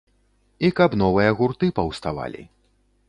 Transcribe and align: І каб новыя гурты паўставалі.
І 0.69 0.71
каб 0.79 0.95
новыя 1.01 1.35
гурты 1.41 1.69
паўставалі. 1.81 2.43